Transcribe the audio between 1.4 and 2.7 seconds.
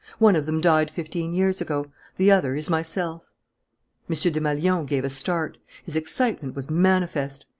ago; the other